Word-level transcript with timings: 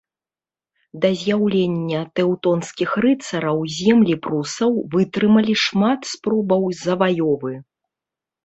Да 1.01 1.09
з'яўлення 1.23 1.99
тэўтонскіх 2.19 2.89
рыцараў 3.05 3.57
землі 3.81 4.15
прусаў 4.25 4.71
вытрымалі 4.97 5.53
шмат 5.65 5.99
спробаў 6.15 6.61
заваёвы. 6.83 7.53